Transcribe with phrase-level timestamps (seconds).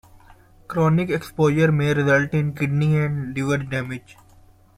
[0.67, 4.17] Chronic exposure may result in kidney and liver damage.